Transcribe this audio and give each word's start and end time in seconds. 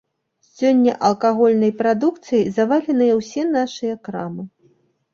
Сёння 0.59 0.95
алкагольнай 1.09 1.71
прадукцыяй 1.83 2.43
заваленыя 2.59 3.13
ўсе 3.23 3.41
нашыя 3.57 3.93
крамы. 4.09 4.43